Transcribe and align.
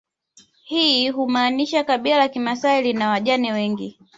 Hii 0.63 1.09
humaanisha 1.09 1.83
kabila 1.83 2.17
la 2.17 2.27
kimasai 2.29 2.83
lina 2.83 3.09
wajane 3.09 3.53
wengi 3.53 3.99